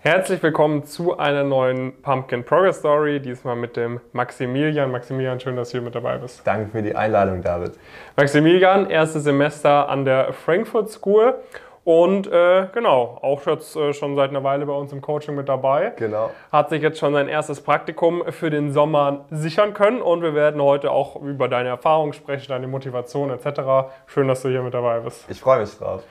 [0.00, 4.92] Herzlich willkommen zu einer neuen Pumpkin Progress Story, diesmal mit dem Maximilian.
[4.92, 6.40] Maximilian, schön, dass du hier mit dabei bist.
[6.44, 7.72] Danke für die Einladung, David.
[8.14, 11.34] Maximilian, erstes Semester an der Frankfurt School
[11.82, 15.48] und äh, genau, auch jetzt äh, schon seit einer Weile bei uns im Coaching mit
[15.48, 15.94] dabei.
[15.96, 16.30] Genau.
[16.52, 20.62] Hat sich jetzt schon sein erstes Praktikum für den Sommer sichern können und wir werden
[20.62, 23.90] heute auch über deine Erfahrungen sprechen, deine Motivation etc.
[24.06, 25.24] Schön, dass du hier mit dabei bist.
[25.28, 26.04] Ich freue mich drauf.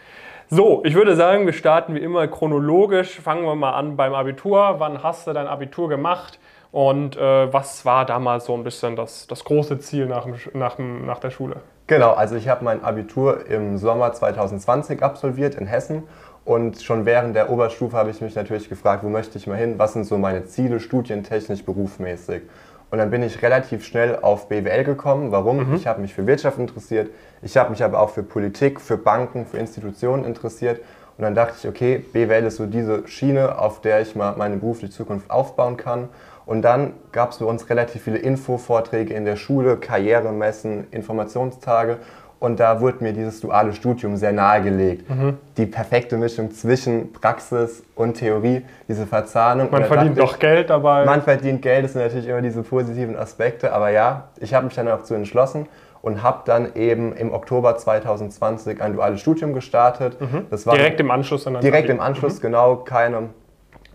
[0.50, 3.20] So, ich würde sagen, wir starten wie immer chronologisch.
[3.20, 4.76] Fangen wir mal an beim Abitur.
[4.78, 6.40] Wann hast du dein Abitur gemacht?
[6.72, 10.76] Und äh, was war damals so ein bisschen das, das große Ziel nach, dem, nach,
[10.76, 11.58] dem, nach der Schule?
[11.88, 16.04] Genau, also ich habe mein Abitur im Sommer 2020 absolviert in Hessen.
[16.46, 19.74] Und schon während der Oberstufe habe ich mich natürlich gefragt, wo möchte ich mal hin?
[19.78, 22.44] Was sind so meine Ziele, studientechnisch, berufsmäßig?
[22.90, 25.34] Und dann bin ich relativ schnell auf BWL gekommen.
[25.34, 25.72] Warum?
[25.72, 25.76] Mhm.
[25.76, 27.10] Ich habe mich für Wirtschaft interessiert.
[27.42, 30.82] Ich habe mich aber auch für Politik, für Banken, für Institutionen interessiert.
[31.18, 34.58] Und dann dachte ich, okay, BWL ist so diese Schiene, auf der ich mal meine
[34.58, 36.10] berufliche Zukunft aufbauen kann.
[36.46, 41.98] Und dann gab es bei uns relativ viele Infovorträge in der Schule, Karrieremessen, Informationstage.
[42.40, 45.10] Und da wurde mir dieses duale Studium sehr nahegelegt.
[45.10, 45.38] Mhm.
[45.58, 49.70] Die perfekte Mischung zwischen Praxis und Theorie, diese Verzahnung.
[49.72, 51.04] Man verdient doch Geld dabei.
[51.04, 53.74] Man verdient Geld, das sind natürlich immer diese positiven Aspekte.
[53.74, 55.68] Aber ja, ich habe mich dann auch zu entschlossen
[56.02, 60.20] und habe dann eben im Oktober 2020 ein duales Studium gestartet.
[60.20, 60.48] Mhm.
[60.78, 61.44] direkt im Anschluss?
[61.44, 62.42] Direkt im Anschluss, mhm.
[62.42, 62.76] genau.
[62.78, 63.30] Keine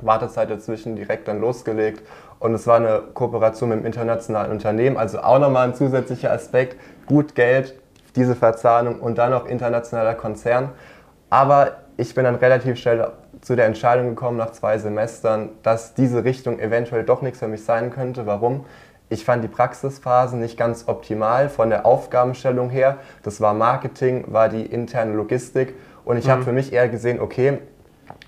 [0.01, 2.03] Wartezeit dazwischen, direkt dann losgelegt.
[2.39, 6.77] Und es war eine Kooperation mit einem internationalen Unternehmen, also auch nochmal ein zusätzlicher Aspekt.
[7.07, 7.75] Gut Geld,
[8.17, 10.71] diese Verzahnung und dann noch internationaler Konzern.
[11.31, 16.25] Aber ich bin dann relativ schnell zu der Entscheidung gekommen, nach zwei Semestern, dass diese
[16.25, 18.27] Richtung eventuell doch nichts für mich sein könnte.
[18.27, 18.65] Warum?
[19.13, 22.97] Ich fand die Praxisphasen nicht ganz optimal von der Aufgabenstellung her.
[23.23, 25.75] Das war Marketing, war die interne Logistik.
[26.07, 26.31] Und ich mhm.
[26.31, 27.59] habe für mich eher gesehen, okay,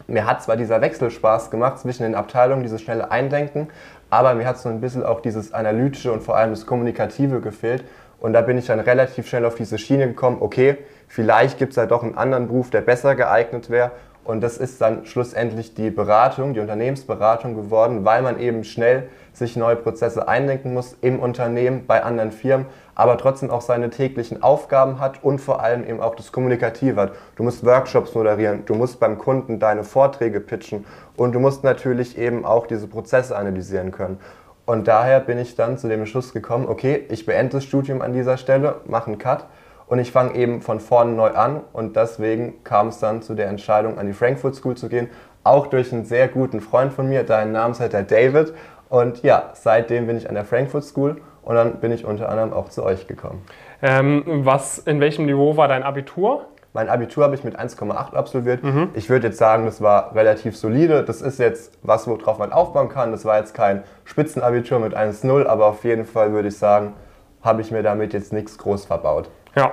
[0.06, 3.68] mir hat zwar dieser Wechsel Spaß gemacht zwischen den Abteilungen, dieses schnelle Eindenken,
[4.10, 7.82] aber mir hat so ein bisschen auch dieses Analytische und vor allem das Kommunikative gefehlt.
[8.20, 10.76] Und da bin ich dann relativ schnell auf diese Schiene gekommen, okay,
[11.08, 13.90] vielleicht gibt es da doch einen anderen Beruf, der besser geeignet wäre.
[14.24, 19.56] Und das ist dann schlussendlich die Beratung, die Unternehmensberatung geworden, weil man eben schnell sich
[19.56, 24.98] neue Prozesse eindenken muss im Unternehmen, bei anderen Firmen, aber trotzdem auch seine täglichen Aufgaben
[24.98, 27.12] hat und vor allem eben auch das Kommunikative hat.
[27.36, 30.86] Du musst Workshops moderieren, du musst beim Kunden deine Vorträge pitchen
[31.16, 34.18] und du musst natürlich eben auch diese Prozesse analysieren können.
[34.66, 38.14] Und daher bin ich dann zu dem Entschluss gekommen, okay, ich beende das Studium an
[38.14, 39.44] dieser Stelle, mache einen Cut
[39.86, 43.48] und ich fange eben von vorne neu an und deswegen kam es dann zu der
[43.48, 45.08] Entscheidung, an die Frankfurt School zu gehen,
[45.42, 48.54] auch durch einen sehr guten Freund von mir, deinen Namensvetter der David.
[48.88, 52.52] Und ja, seitdem bin ich an der Frankfurt School und dann bin ich unter anderem
[52.52, 53.44] auch zu euch gekommen.
[53.82, 56.46] Ähm, was, in welchem Niveau war dein Abitur?
[56.72, 58.64] Mein Abitur habe ich mit 1,8 absolviert.
[58.64, 58.88] Mhm.
[58.94, 61.04] Ich würde jetzt sagen, das war relativ solide.
[61.04, 63.12] Das ist jetzt was, worauf man aufbauen kann.
[63.12, 66.94] Das war jetzt kein Spitzenabitur mit 1,0, aber auf jeden Fall würde ich sagen,
[67.42, 69.30] habe ich mir damit jetzt nichts groß verbaut.
[69.54, 69.72] Ja,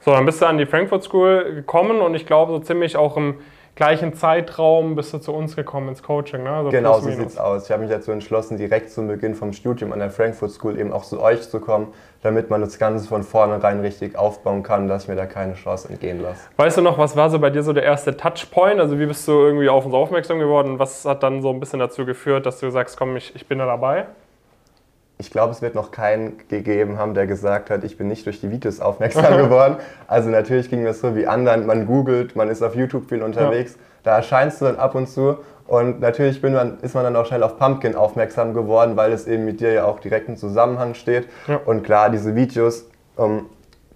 [0.00, 3.16] so dann bist du an die Frankfurt School gekommen und ich glaube so ziemlich auch
[3.16, 3.36] im
[3.74, 6.50] gleichen Zeitraum bist du zu uns gekommen ins Coaching, ne?
[6.50, 7.64] Also genau, so sieht es aus.
[7.64, 10.92] Ich habe mich dazu entschlossen, direkt zum Beginn vom Studium an der Frankfurt School eben
[10.92, 11.88] auch zu euch zu kommen,
[12.22, 15.88] damit man das Ganze von vornherein richtig aufbauen kann, dass ich mir da keine Chance
[15.88, 16.42] entgehen lasse.
[16.56, 18.78] Weißt du noch, was war so bei dir so der erste Touchpoint?
[18.78, 20.78] Also wie bist du irgendwie auf uns aufmerksam geworden?
[20.78, 23.58] Was hat dann so ein bisschen dazu geführt, dass du sagst, komm, ich, ich bin
[23.58, 24.06] da dabei?
[25.22, 28.40] Ich glaube, es wird noch keinen gegeben haben, der gesagt hat, ich bin nicht durch
[28.40, 29.76] die Videos aufmerksam geworden.
[30.08, 33.74] Also natürlich ging das so wie anderen, man googelt, man ist auf YouTube viel unterwegs,
[33.74, 33.80] ja.
[34.02, 35.38] da erscheinst du dann ab und zu
[35.68, 39.44] und natürlich man, ist man dann auch schnell auf Pumpkin aufmerksam geworden, weil es eben
[39.44, 41.28] mit dir ja auch direkt im Zusammenhang steht.
[41.46, 41.60] Ja.
[41.64, 43.46] Und klar, diese Videos, um,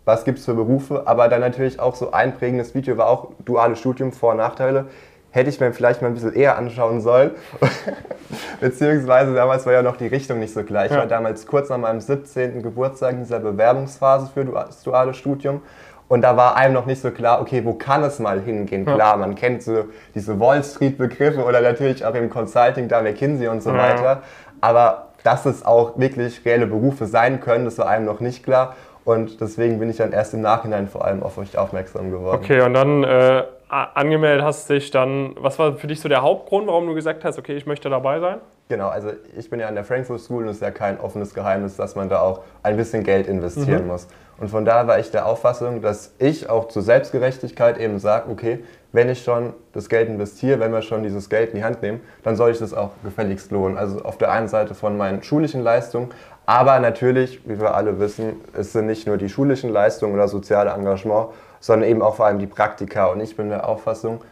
[0.04, 3.32] was gibt es für Berufe, aber dann natürlich auch so ein prägendes Video war auch
[3.44, 4.86] duales Studium, Vor- und Nachteile
[5.36, 7.32] hätte ich mir vielleicht mal ein bisschen eher anschauen sollen.
[8.60, 10.90] Beziehungsweise damals war ja noch die Richtung nicht so gleich.
[10.90, 12.62] Ich war damals kurz nach meinem 17.
[12.62, 15.60] Geburtstag in dieser Bewerbungsphase für das duale Studium.
[16.08, 18.86] Und da war einem noch nicht so klar, okay, wo kann es mal hingehen?
[18.86, 23.62] Klar, man kennt so diese Wall Street-Begriffe oder natürlich auch im Consulting, da McKinsey und
[23.62, 24.22] so weiter.
[24.62, 28.74] Aber dass es auch wirklich reelle Berufe sein können, das war einem noch nicht klar.
[29.04, 32.40] Und deswegen bin ich dann erst im Nachhinein vor allem auf euch aufmerksam geworden.
[32.42, 36.66] Okay, und dann äh, angemeldet hast dich dann, was war für dich so der Hauptgrund,
[36.68, 38.38] warum du gesagt hast, okay, ich möchte dabei sein?
[38.68, 41.34] Genau, also ich bin ja an der Frankfurt School und es ist ja kein offenes
[41.34, 43.88] Geheimnis, dass man da auch ein bisschen Geld investieren mhm.
[43.88, 44.08] muss.
[44.38, 48.64] Und von daher war ich der Auffassung, dass ich auch zur Selbstgerechtigkeit eben sage, okay,
[48.92, 52.00] wenn ich schon das Geld investiere, wenn wir schon dieses Geld in die Hand nehmen,
[52.22, 53.78] dann soll ich das auch gefälligst lohnen.
[53.78, 56.10] Also auf der einen Seite von meinen schulischen Leistungen,
[56.44, 60.70] aber natürlich, wie wir alle wissen, es sind nicht nur die schulischen Leistungen oder soziale
[60.70, 61.28] Engagement,
[61.60, 63.06] sondern eben auch vor allem die Praktika.
[63.06, 64.22] Und ich bin der Auffassung,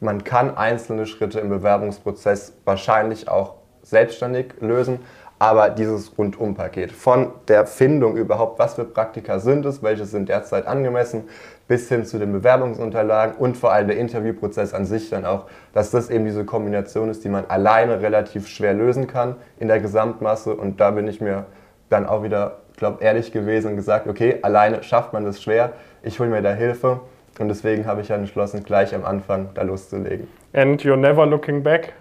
[0.00, 5.00] man kann einzelne Schritte im Bewerbungsprozess wahrscheinlich auch selbstständig lösen,
[5.38, 10.66] aber dieses Rundumpaket von der Findung überhaupt, was für Praktika sind es, welche sind derzeit
[10.66, 11.24] angemessen,
[11.66, 15.90] bis hin zu den Bewerbungsunterlagen und vor allem der Interviewprozess an sich dann auch, dass
[15.90, 20.54] das eben diese Kombination ist, die man alleine relativ schwer lösen kann in der Gesamtmasse
[20.54, 21.46] und da bin ich mir
[21.88, 25.72] dann auch wieder, glaube ehrlich gewesen und gesagt, okay, alleine schafft man das schwer,
[26.02, 27.00] ich hole mir da Hilfe
[27.38, 30.28] und deswegen habe ich ja entschlossen, gleich am Anfang da loszulegen.
[30.52, 31.92] And you're never looking back?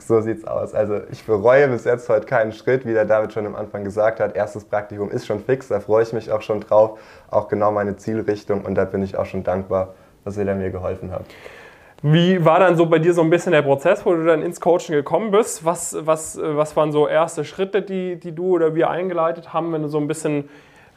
[0.00, 0.74] So sieht's aus.
[0.74, 4.18] Also ich bereue bis jetzt heute keinen Schritt, wie der David schon am Anfang gesagt
[4.18, 4.34] hat.
[4.34, 6.98] Erstes Praktikum ist schon fix, da freue ich mich auch schon drauf.
[7.30, 9.94] Auch genau meine Zielrichtung und da bin ich auch schon dankbar,
[10.24, 11.32] dass ihr da mir geholfen habt.
[12.04, 14.60] Wie war dann so bei dir so ein bisschen der Prozess, wo du dann ins
[14.60, 15.64] Coaching gekommen bist?
[15.64, 19.82] Was, was, was waren so erste Schritte, die, die du oder wir eingeleitet haben, wenn
[19.82, 20.48] du so ein bisschen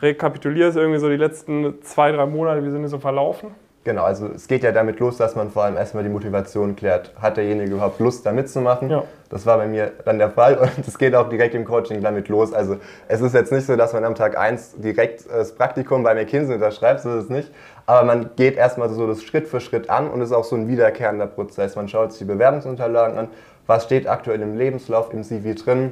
[0.01, 3.51] rekapitulierst, irgendwie so die letzten zwei, drei Monate, wie sind die so verlaufen?
[3.85, 7.11] Genau, also es geht ja damit los, dass man vor allem erstmal die Motivation klärt.
[7.21, 8.89] Hat derjenige überhaupt Lust, da mitzumachen?
[8.89, 9.03] Ja.
[9.29, 12.27] Das war bei mir dann der Fall und es geht auch direkt im Coaching damit
[12.27, 12.51] los.
[12.51, 12.77] Also
[13.07, 16.55] es ist jetzt nicht so, dass man am Tag 1 direkt das Praktikum bei McKinsey
[16.55, 17.51] unterschreibt, so ist es nicht.
[17.85, 20.55] Aber man geht erstmal so das Schritt für Schritt an und es ist auch so
[20.55, 21.75] ein wiederkehrender Prozess.
[21.75, 23.27] Man schaut sich die Bewerbungsunterlagen an,
[23.67, 25.91] was steht aktuell im Lebenslauf, im CV drin,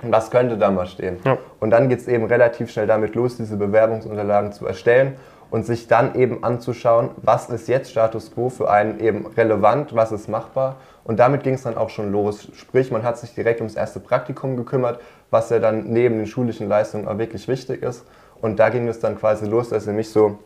[0.00, 1.18] und was könnte da mal stehen?
[1.24, 1.38] Ja.
[1.58, 5.16] Und dann geht es eben relativ schnell damit los, diese Bewerbungsunterlagen zu erstellen
[5.50, 10.12] und sich dann eben anzuschauen, was ist jetzt Status quo für einen eben relevant, was
[10.12, 10.76] ist machbar.
[11.04, 12.48] Und damit ging es dann auch schon los.
[12.54, 15.00] Sprich, man hat sich direkt ums erste Praktikum gekümmert,
[15.30, 18.04] was ja dann neben den schulischen Leistungen auch wirklich wichtig ist.
[18.40, 20.38] Und da ging es dann quasi los, dass ihr mich so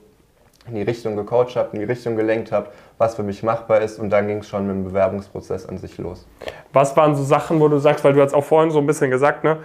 [0.68, 3.98] in die Richtung gecoacht habt, in die Richtung gelenkt habt, was für mich machbar ist.
[3.98, 6.26] Und dann ging es schon mit dem Bewerbungsprozess an sich los.
[6.72, 9.10] Was waren so Sachen, wo du sagst, weil du hast auch vorhin so ein bisschen
[9.10, 9.58] gesagt, ne?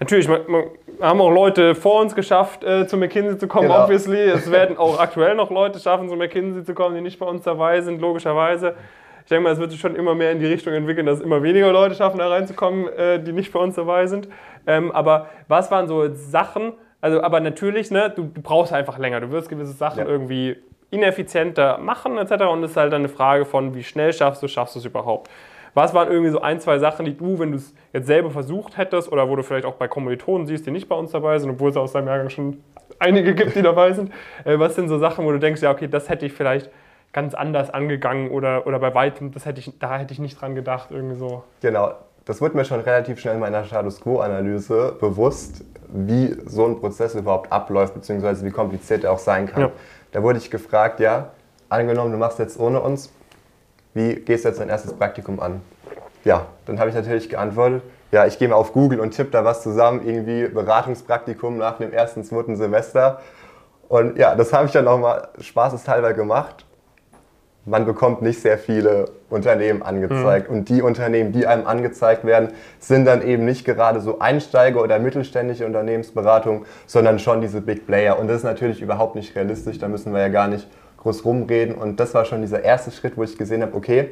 [0.00, 0.64] Natürlich, man, man,
[1.00, 3.84] haben auch Leute vor uns geschafft, äh, zu McKinsey zu kommen, genau.
[3.84, 4.18] obviously.
[4.18, 7.42] Es werden auch aktuell noch Leute schaffen, zu McKinsey zu kommen, die nicht bei uns
[7.42, 8.74] dabei sind, logischerweise.
[9.24, 11.42] Ich denke mal, es wird sich schon immer mehr in die Richtung entwickeln, dass immer
[11.42, 14.28] weniger Leute schaffen, da reinzukommen, äh, die nicht bei uns dabei sind.
[14.66, 19.20] Ähm, aber was waren so Sachen, also aber natürlich, ne, du, du brauchst einfach länger.
[19.20, 20.06] Du wirst gewisse Sachen ja.
[20.06, 20.56] irgendwie
[20.90, 22.44] ineffizienter machen etc.
[22.44, 24.84] Und es ist halt dann eine Frage von, wie schnell schaffst du, schaffst du es
[24.84, 25.30] überhaupt.
[25.74, 28.76] Was waren irgendwie so ein, zwei Sachen, die du, wenn du es jetzt selber versucht
[28.76, 31.50] hättest oder wo du vielleicht auch bei Kommilitonen siehst, die nicht bei uns dabei sind,
[31.50, 32.62] obwohl es aus deinem Jahrgang schon
[32.98, 34.12] einige gibt, die dabei sind,
[34.44, 36.70] äh, was sind so Sachen, wo du denkst, ja, okay, das hätte ich vielleicht
[37.12, 40.54] ganz anders angegangen oder, oder bei weitem, das hätte ich, da hätte ich nicht dran
[40.54, 41.42] gedacht, irgendwie so.
[41.60, 41.92] Genau,
[42.24, 47.14] das wurde mir schon relativ schnell in meiner Status Quo-Analyse bewusst, wie so ein Prozess
[47.14, 49.62] überhaupt abläuft, beziehungsweise wie kompliziert er auch sein kann.
[49.62, 49.70] Ja.
[50.12, 51.30] Da wurde ich gefragt, ja,
[51.68, 53.12] angenommen, du machst jetzt ohne uns,
[53.94, 55.60] wie gehst du jetzt dein erstes Praktikum an?
[56.24, 59.44] Ja, dann habe ich natürlich geantwortet, ja, ich gehe mal auf Google und tippe da
[59.44, 63.20] was zusammen, irgendwie Beratungspraktikum nach dem ersten, zweiten Semester.
[63.88, 66.66] Und ja, das habe ich dann auch mal spaßeshalber gemacht.
[67.64, 70.50] Man bekommt nicht sehr viele Unternehmen angezeigt.
[70.50, 70.56] Mhm.
[70.56, 74.98] Und die Unternehmen, die einem angezeigt werden, sind dann eben nicht gerade so Einsteiger oder
[74.98, 78.18] mittelständische Unternehmensberatung, sondern schon diese Big Player.
[78.18, 79.78] Und das ist natürlich überhaupt nicht realistisch.
[79.78, 80.68] Da müssen wir ja gar nicht
[81.02, 81.74] groß rumreden.
[81.74, 84.10] Und das war schon dieser erste Schritt, wo ich gesehen habe, okay,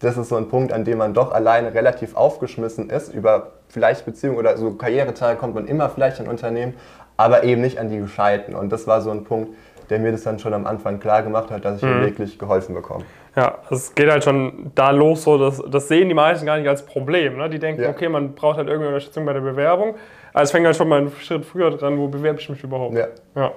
[0.00, 3.14] das ist so ein Punkt, an dem man doch alleine relativ aufgeschmissen ist.
[3.14, 6.74] Über vielleicht Beziehungen oder so Karriereteile kommt man immer vielleicht an Unternehmen,
[7.16, 8.54] aber eben nicht an die Gescheiten.
[8.54, 9.54] Und das war so ein Punkt,
[9.88, 12.02] der mir das dann schon am Anfang klar gemacht hat, dass ich mhm.
[12.02, 13.04] wirklich geholfen bekomme.
[13.36, 16.68] Ja, es geht halt schon da los, so das, das sehen die meisten gar nicht
[16.68, 17.36] als Problem.
[17.36, 17.50] Ne?
[17.50, 17.90] Die denken, ja.
[17.90, 19.94] okay, man braucht halt irgendwie Unterstützung bei der Bewerbung.
[20.32, 22.94] Aber es fängt halt schon mal einen Schritt früher dran, wo bewerbe ich mich überhaupt.
[22.94, 23.08] Ja.
[23.34, 23.52] ja.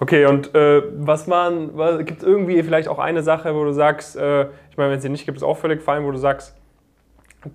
[0.00, 4.16] Okay, und äh, was waren, gibt es irgendwie vielleicht auch eine Sache, wo du sagst,
[4.16, 6.54] äh, ich meine, wenn es dir nicht gibt, ist auch völlig fein, wo du sagst,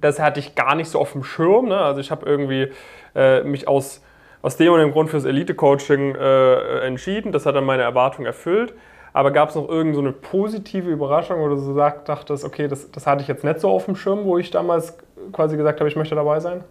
[0.02, 1.68] das hatte ich gar nicht so auf dem Schirm.
[1.70, 1.78] Ne?
[1.78, 2.70] Also ich habe irgendwie
[3.16, 4.02] äh, mich aus,
[4.42, 7.32] aus dem und dem Grund fürs Elite-Coaching äh, entschieden.
[7.32, 8.74] Das hat dann meine Erwartung erfüllt.
[9.14, 12.92] Aber gab es noch irgendeine so positive Überraschung, wo du so sagt, dachtest, okay, das,
[12.92, 14.98] das hatte ich jetzt nicht so auf dem Schirm, wo ich damals
[15.32, 16.64] quasi gesagt habe, ich möchte dabei sein?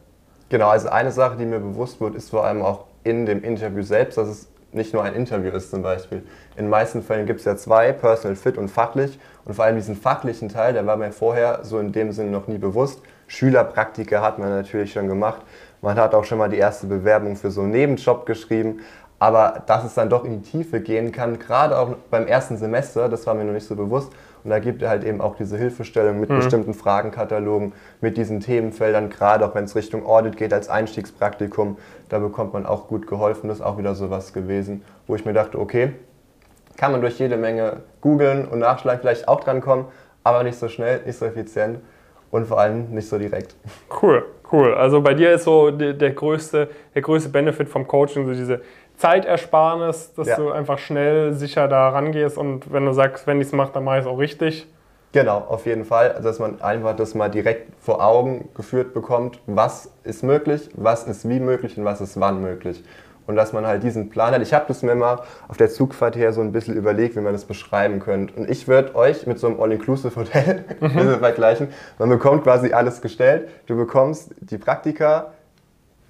[0.48, 3.82] Genau, also eine Sache, die mir bewusst wird, ist vor allem auch in dem Interview
[3.82, 6.18] selbst, dass es nicht nur ein Interview ist zum Beispiel.
[6.56, 9.18] In den meisten Fällen gibt es ja zwei, Personal Fit und fachlich.
[9.44, 12.46] Und vor allem diesen fachlichen Teil, der war mir vorher so in dem Sinne noch
[12.46, 13.02] nie bewusst.
[13.26, 15.42] Schülerpraktika hat man natürlich schon gemacht.
[15.80, 18.80] Man hat auch schon mal die erste Bewerbung für so einen Nebenjob geschrieben.
[19.18, 23.08] Aber dass es dann doch in die Tiefe gehen kann, gerade auch beim ersten Semester,
[23.08, 24.12] das war mir noch nicht so bewusst.
[24.44, 26.36] Und da gibt er halt eben auch diese Hilfestellung mit mhm.
[26.36, 32.18] bestimmten Fragenkatalogen, mit diesen Themenfeldern, gerade auch wenn es Richtung Audit geht als Einstiegspraktikum, da
[32.18, 33.48] bekommt man auch gut geholfen.
[33.48, 35.92] Das ist auch wieder so was gewesen, wo ich mir dachte, okay,
[36.76, 39.86] kann man durch jede Menge googeln und nachschlagen, vielleicht auch dran kommen,
[40.24, 41.78] aber nicht so schnell, nicht so effizient
[42.30, 43.54] und vor allem nicht so direkt.
[44.02, 44.74] Cool, cool.
[44.74, 48.62] Also bei dir ist so der, der größte, der größte Benefit vom Coaching so diese
[49.02, 50.36] Zeitersparnis, dass ja.
[50.36, 53.82] du einfach schnell, sicher da rangehst und wenn du sagst, wenn ich es mache, dann
[53.82, 54.68] mache ich es auch richtig.
[55.10, 56.12] Genau, auf jeden Fall.
[56.12, 61.08] Also, dass man einfach das mal direkt vor Augen geführt bekommt, was ist möglich, was
[61.08, 62.84] ist wie möglich und was ist wann möglich.
[63.26, 64.40] Und dass man halt diesen Plan hat.
[64.40, 67.32] Ich habe das mir mal auf der Zugfahrt her so ein bisschen überlegt, wie man
[67.32, 68.34] das beschreiben könnte.
[68.34, 71.18] Und ich würde euch mit so einem All-Inclusive-Hotel mhm.
[71.18, 71.68] vergleichen.
[71.98, 73.48] Man bekommt quasi alles gestellt.
[73.66, 75.32] Du bekommst die Praktika,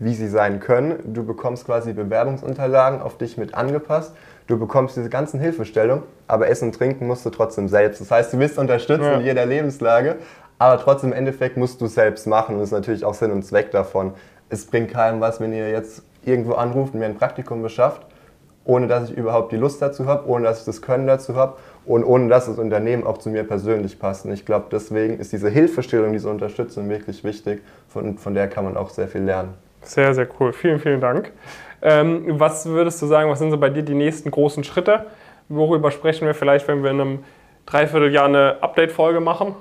[0.05, 0.99] wie sie sein können.
[1.15, 4.13] Du bekommst quasi Bewerbungsunterlagen auf dich mit angepasst.
[4.47, 8.01] Du bekommst diese ganzen Hilfestellungen, aber Essen und Trinken musst du trotzdem selbst.
[8.01, 9.15] Das heißt, du bist unterstützt ja.
[9.15, 10.17] in jeder Lebenslage,
[10.59, 12.57] aber trotzdem im Endeffekt musst du es selbst machen.
[12.57, 14.15] Und das ist natürlich auch Sinn und Zweck davon.
[14.49, 18.05] Es bringt keinem was, wenn ihr jetzt irgendwo anruft und mir ein Praktikum beschafft,
[18.65, 21.57] ohne dass ich überhaupt die Lust dazu habe, ohne dass ich das Können dazu habe
[21.85, 24.25] und ohne dass das Unternehmen auch zu mir persönlich passt.
[24.25, 27.63] Und ich glaube, deswegen ist diese Hilfestellung, diese Unterstützung wirklich wichtig.
[27.89, 29.55] Von, von der kann man auch sehr viel lernen.
[29.83, 30.53] Sehr, sehr cool.
[30.53, 31.33] Vielen, vielen Dank.
[31.83, 35.07] Ähm, was würdest du sagen, was sind so bei dir die nächsten großen Schritte?
[35.49, 37.25] Worüber sprechen wir vielleicht, wenn wir in einem
[37.67, 39.55] Dreivierteljahr eine Update-Folge machen?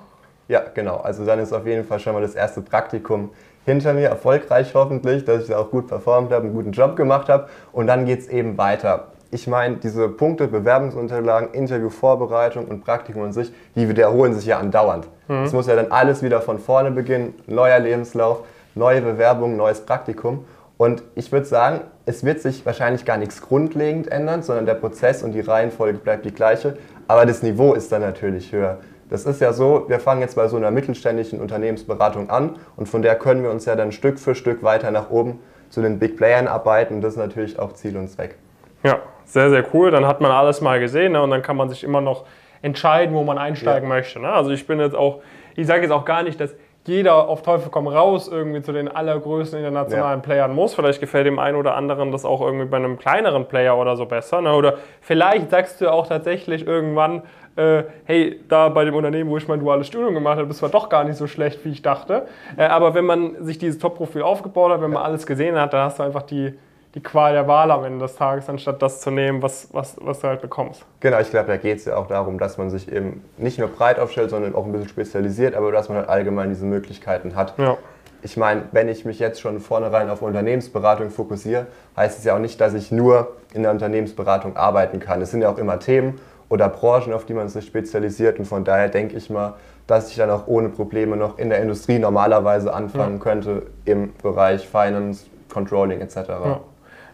[0.47, 0.97] Ja, genau.
[0.97, 3.31] Also dann ist auf jeden Fall schon mal das erste Praktikum
[3.65, 7.29] hinter mir, erfolgreich hoffentlich, dass ich da auch gut performt habe, einen guten Job gemacht
[7.29, 7.47] habe.
[7.71, 9.07] Und dann geht es eben weiter.
[9.31, 15.07] Ich meine, diese Punkte, Bewerbungsunterlagen, Interviewvorbereitung und Praktikum an sich, die wiederholen sich ja andauernd.
[15.27, 15.43] Mhm.
[15.43, 15.57] Es mhm.
[15.57, 18.43] muss ja dann alles wieder von vorne beginnen, neuer Lebenslauf,
[18.75, 20.45] neue Bewerbung, neues Praktikum.
[20.77, 25.21] Und ich würde sagen, es wird sich wahrscheinlich gar nichts grundlegend ändern, sondern der Prozess
[25.21, 26.77] und die Reihenfolge bleibt die gleiche.
[27.07, 28.79] Aber das Niveau ist dann natürlich höher.
[29.09, 33.01] Das ist ja so, wir fangen jetzt bei so einer mittelständischen Unternehmensberatung an und von
[33.01, 36.15] der können wir uns ja dann Stück für Stück weiter nach oben zu den Big
[36.17, 36.95] Playern arbeiten.
[36.95, 38.37] Und das ist natürlich auch Ziel und Zweck.
[38.83, 39.91] Ja, sehr, sehr cool.
[39.91, 41.21] Dann hat man alles mal gesehen ne?
[41.21, 42.25] und dann kann man sich immer noch
[42.61, 43.95] entscheiden, wo man einsteigen ja.
[43.95, 44.19] möchte.
[44.19, 44.31] Ne?
[44.31, 45.21] Also ich bin jetzt auch,
[45.55, 48.87] ich sage jetzt auch gar nicht, dass jeder auf Teufel komm raus irgendwie zu den
[48.87, 50.23] allergrößten internationalen ja.
[50.23, 50.73] Playern muss.
[50.73, 54.05] Vielleicht gefällt dem einen oder anderen das auch irgendwie bei einem kleineren Player oder so
[54.05, 54.41] besser.
[54.41, 54.53] Ne?
[54.53, 57.21] Oder vielleicht sagst du auch tatsächlich irgendwann,
[57.55, 60.69] äh, hey, da bei dem Unternehmen, wo ich mein duales Studium gemacht habe, das war
[60.69, 62.25] doch gar nicht so schlecht, wie ich dachte.
[62.57, 65.85] Äh, aber wenn man sich dieses Top-Profil aufgebaut hat, wenn man alles gesehen hat, dann
[65.85, 66.57] hast du einfach die,
[66.95, 70.19] die Qual der Wahl am Ende des Tages, anstatt das zu nehmen, was, was, was
[70.19, 70.85] du halt bekommst.
[70.99, 73.69] Genau, ich glaube, da geht es ja auch darum, dass man sich eben nicht nur
[73.69, 77.57] breit aufstellt, sondern auch ein bisschen spezialisiert, aber dass man halt allgemein diese Möglichkeiten hat.
[77.57, 77.77] Ja.
[78.23, 82.39] Ich meine, wenn ich mich jetzt schon vornherein auf Unternehmensberatung fokussiere, heißt es ja auch
[82.39, 85.21] nicht, dass ich nur in der Unternehmensberatung arbeiten kann.
[85.21, 86.19] Es sind ja auch immer Themen
[86.49, 89.55] oder Branchen, auf die man sich spezialisiert und von daher denke ich mal,
[89.87, 93.23] dass ich dann auch ohne Probleme noch in der Industrie normalerweise anfangen ja.
[93.23, 96.15] könnte im Bereich Finance, Controlling etc.
[96.15, 96.59] Ja.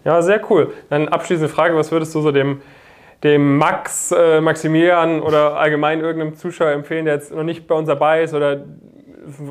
[0.04, 0.74] Ja, sehr cool.
[0.90, 2.62] Dann abschließende Frage, was würdest du so dem,
[3.24, 7.88] dem Max, äh, Maximilian oder allgemein irgendeinem Zuschauer empfehlen, der jetzt noch nicht bei uns
[7.88, 8.64] dabei ist oder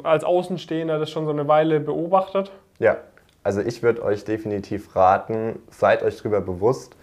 [0.03, 2.53] als Außenstehender das schon so eine Weile beobachtet?
[2.79, 2.97] Ja,
[3.43, 6.97] also ich würde euch definitiv raten, seid euch darüber bewusst,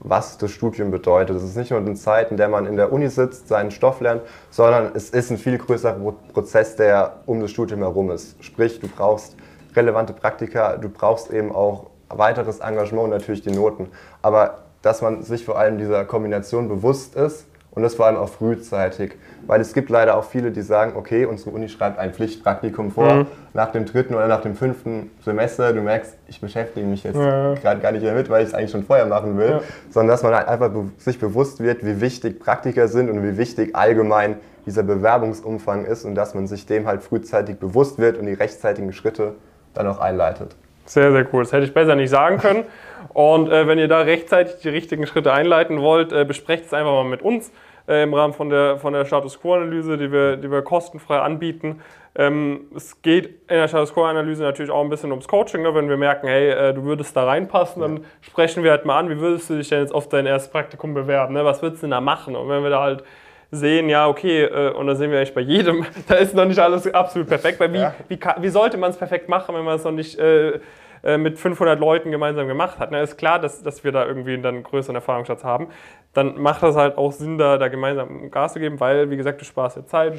[0.00, 1.36] was das Studium bedeutet.
[1.36, 4.00] Es ist nicht nur eine Zeit, in der man in der Uni sitzt, seinen Stoff
[4.00, 5.96] lernt, sondern es ist ein viel größerer
[6.32, 8.42] Prozess, der um das Studium herum ist.
[8.44, 9.36] Sprich, du brauchst
[9.74, 13.88] relevante Praktika, du brauchst eben auch weiteres Engagement und natürlich die Noten.
[14.22, 17.46] Aber dass man sich vor allem dieser Kombination bewusst ist
[17.78, 19.12] und das vor allem auch frühzeitig.
[19.46, 23.14] Weil es gibt leider auch viele, die sagen, okay, unsere Uni schreibt ein Pflichtpraktikum vor,
[23.14, 23.26] mhm.
[23.54, 27.54] nach dem dritten oder nach dem fünften Semester, du merkst, ich beschäftige mich jetzt ja.
[27.54, 29.60] gerade gar nicht damit, weil ich es eigentlich schon vorher machen will, ja.
[29.90, 33.76] sondern dass man halt einfach sich bewusst wird, wie wichtig Praktika sind und wie wichtig
[33.76, 34.36] allgemein
[34.66, 38.92] dieser Bewerbungsumfang ist und dass man sich dem halt frühzeitig bewusst wird und die rechtzeitigen
[38.92, 39.34] Schritte
[39.72, 40.56] dann auch einleitet.
[40.88, 41.42] Sehr, sehr cool.
[41.42, 42.64] Das hätte ich besser nicht sagen können.
[43.12, 46.92] Und äh, wenn ihr da rechtzeitig die richtigen Schritte einleiten wollt, äh, besprecht es einfach
[46.92, 47.52] mal mit uns
[47.86, 51.82] äh, im Rahmen von der, von der Status Quo-Analyse, die wir, die wir kostenfrei anbieten.
[52.14, 55.60] Ähm, es geht in der Status Quo-Analyse natürlich auch ein bisschen ums Coaching.
[55.62, 55.74] Ne?
[55.74, 59.10] Wenn wir merken, hey, äh, du würdest da reinpassen, dann sprechen wir halt mal an,
[59.10, 61.34] wie würdest du dich denn jetzt auf dein erstes Praktikum bewerben?
[61.34, 61.44] Ne?
[61.44, 62.34] Was würdest du denn da machen?
[62.34, 63.04] Und wenn wir da halt
[63.50, 66.58] sehen, ja, okay, äh, und da sehen wir eigentlich bei jedem, da ist noch nicht
[66.58, 67.94] alles absolut perfekt, weil wie, ja.
[68.08, 70.60] wie, wie, sollte man es perfekt machen, wenn man es noch nicht äh,
[71.02, 72.90] äh mit 500 Leuten gemeinsam gemacht hat?
[72.90, 75.68] Na, ist klar, dass, dass wir da irgendwie dann einen größeren Erfahrungsschatz haben.
[76.12, 79.40] Dann macht das halt auch Sinn, da, da gemeinsam Gas zu geben, weil, wie gesagt,
[79.40, 80.18] du sparst dir Zeit, du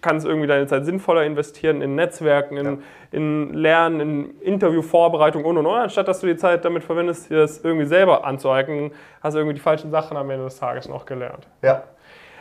[0.00, 2.78] kannst irgendwie deine Zeit sinnvoller investieren in Netzwerken, in, ja.
[3.10, 7.38] in Lernen, in Interviewvorbereitung und und und, anstatt dass du die Zeit damit verwendest, dir
[7.38, 11.04] das irgendwie selber anzueignen, hast du irgendwie die falschen Sachen am Ende des Tages noch
[11.04, 11.48] gelernt.
[11.62, 11.82] Ja,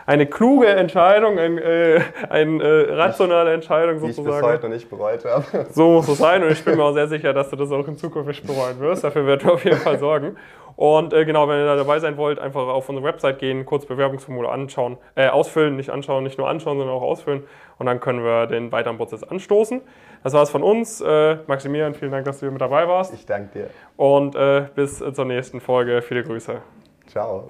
[0.08, 2.00] eine kluge Entscheidung, ein, äh,
[2.30, 4.26] eine äh, rationale Entscheidung sozusagen.
[4.26, 5.68] Die ich bis heute nicht bereut habe.
[5.72, 7.88] So muss es sein und ich bin mir auch sehr sicher, dass du das auch
[7.88, 9.04] in Zukunft nicht bereuen wirst.
[9.04, 10.38] Dafür werden wir auf jeden Fall sorgen.
[10.78, 13.86] Und äh, genau, wenn ihr da dabei sein wollt, einfach auf unsere Website gehen, kurz
[13.86, 17.44] Bewerbungsformular anschauen, äh, ausfüllen, nicht anschauen, nicht nur anschauen, sondern auch ausfüllen.
[17.78, 19.82] Und dann können wir den weiteren Prozess anstoßen.
[20.24, 21.02] Das war es von uns.
[21.02, 23.14] Äh, Maximilian, vielen Dank, dass du hier mit dabei warst.
[23.14, 23.70] Ich danke dir.
[23.98, 26.02] Und äh, bis zur nächsten Folge.
[26.02, 26.62] Viele Grüße.
[27.08, 27.48] Ciao.